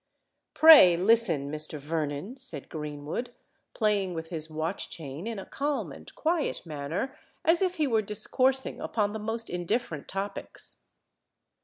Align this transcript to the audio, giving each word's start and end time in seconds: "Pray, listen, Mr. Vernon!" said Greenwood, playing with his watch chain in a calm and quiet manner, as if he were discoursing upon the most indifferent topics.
"Pray, 0.55 0.97
listen, 0.97 1.51
Mr. 1.51 1.77
Vernon!" 1.77 2.35
said 2.35 2.69
Greenwood, 2.69 3.29
playing 3.75 4.15
with 4.15 4.29
his 4.29 4.49
watch 4.49 4.89
chain 4.89 5.27
in 5.27 5.37
a 5.37 5.45
calm 5.45 5.91
and 5.91 6.15
quiet 6.15 6.65
manner, 6.65 7.15
as 7.45 7.61
if 7.61 7.75
he 7.75 7.85
were 7.85 8.01
discoursing 8.01 8.81
upon 8.81 9.13
the 9.13 9.19
most 9.19 9.47
indifferent 9.47 10.07
topics. 10.07 10.77